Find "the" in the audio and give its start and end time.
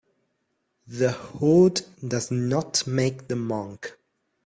0.87-1.11, 3.27-3.35